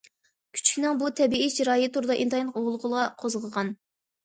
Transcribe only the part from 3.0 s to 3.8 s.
قوزغىغان.